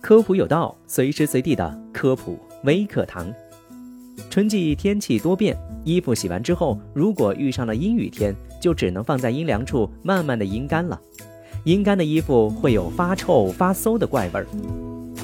[0.00, 3.32] 科普有道，随时随地的科普微课堂。
[4.28, 11.00] 春季天气多变，衣服洗完之后，如果遇上了阴雨天，就只能放在阴凉处慢慢的阴干了。
[11.64, 14.46] 阴干的衣服会有发臭发馊的怪味儿。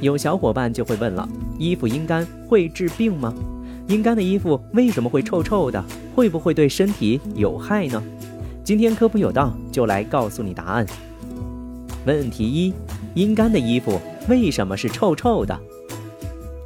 [0.00, 1.26] 有小伙伴就会问了：
[1.58, 3.32] 衣服阴干会治病吗？
[3.88, 5.82] 阴干的衣服为什么会臭臭的？
[6.14, 8.02] 会不会对身体有害呢？
[8.62, 10.86] 今天科普有道就来告诉你答案。
[12.06, 12.74] 问题一：
[13.14, 15.58] 阴干的衣服为什么是臭臭的？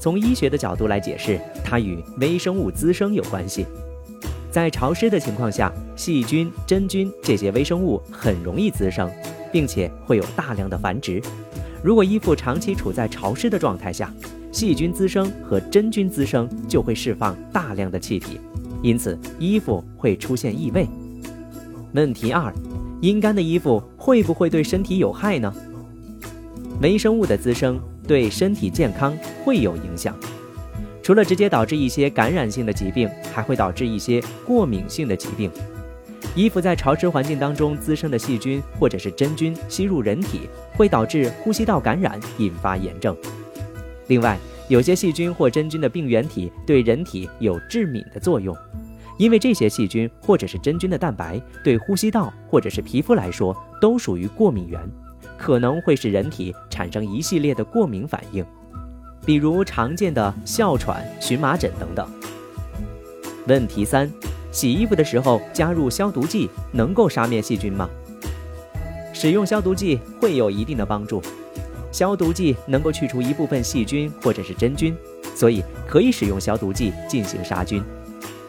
[0.01, 3.67] 从医学的角度来解释，它与微生物滋生有关系。
[4.51, 9.11] 在潮湿的情况下，细菌、真菌这些微生物很容易滋生，
[9.53, 11.23] 并且会有大量的繁殖。
[11.83, 14.13] 如果衣服长期处在潮湿的状态下，
[14.51, 18.41] 细菌滋生和真菌滋生就会释放大量的气体，
[18.83, 20.89] 因此衣服会出现异味。
[21.93, 22.53] 问题二：
[23.01, 25.53] 阴干的衣服会不会对身体有害呢？
[26.83, 30.17] 微生物的滋生对身体健康会有影响，
[31.01, 35.49] 除了直接导致一些感染性的疾病，还会导致一些过敏性的疾病。
[36.35, 43.17] 衣服在潮湿环境当中滋生的细菌或者是真菌吸入人体，会导致呼吸道感染，引发炎症。
[44.09, 44.37] 另外，
[44.69, 48.57] 有些细菌或真菌的病原体对人体有致敏的作用，
[49.19, 54.81] 因为这些细菌或者是真菌的蛋白对呼吸道或者是皮肤来说都属于过敏源。
[55.37, 58.45] 可能会使人体产生一系列的过敏反应，
[59.25, 62.09] 比如常见的哮喘、荨麻疹等等。
[63.47, 64.11] 问题三：
[64.51, 67.89] 洗衣服的时候加入消毒剂能够杀灭细菌吗？
[69.13, 71.23] 使用消毒剂会有一定的帮助，
[71.93, 74.97] 消毒剂能够去除一部分细菌或者是真菌，
[75.37, 77.81] 所以可以使用消毒剂进行杀菌，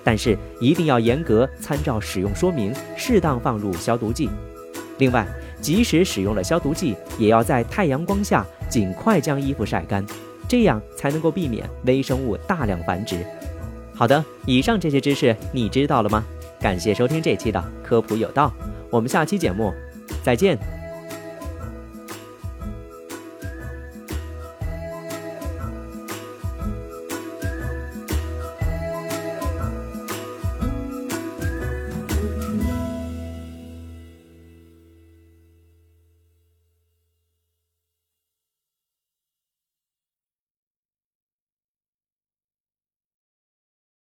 [0.03, 4.29] 但是一定要严格参照使用说明，适当放入消毒剂。
[4.97, 5.27] 另外。
[5.61, 10.05] 即使使用了消毒剂，也要在太阳光下尽快将衣服晒干，
[10.47, 13.25] 这样才能够避免微生物大量繁殖。
[13.93, 16.23] 好的，以上这些知识你知道了吗？
[16.61, 18.53] 感谢收听这期的科普有道，
[18.89, 19.73] 我们下期节目
[20.23, 20.78] 再见。